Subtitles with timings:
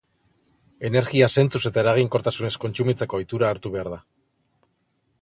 [0.89, 4.03] Energia zentzuz eta eraginkortasunez kontsumitzeko ohitura hartu behar da.